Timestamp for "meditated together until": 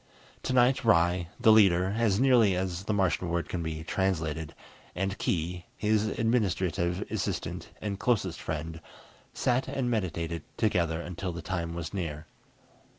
9.91-11.31